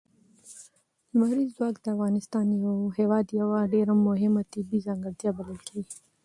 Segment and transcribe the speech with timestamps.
[1.13, 2.45] لمریز ځواک د افغانستان
[2.99, 5.97] هېواد یوه ډېره مهمه طبیعي ځانګړتیا بلل کېږي.